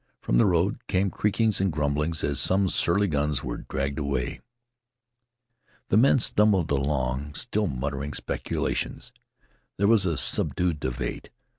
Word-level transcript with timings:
From 0.19 0.39
the 0.39 0.47
road 0.47 0.79
came 0.87 1.11
creakings 1.11 1.61
and 1.61 1.71
grumblings 1.71 2.23
as 2.23 2.39
some 2.39 2.69
surly 2.69 3.07
guns 3.07 3.43
were 3.43 3.57
dragged 3.57 3.99
away. 3.99 4.41
The 5.89 5.97
men 5.97 6.17
stumbled 6.17 6.71
along 6.71 7.35
still 7.35 7.67
muttering 7.67 8.13
speculations. 8.13 9.13
There 9.77 9.85
was 9.87 10.07
a 10.07 10.17
subdued 10.17 10.79
debate. 10.79 11.29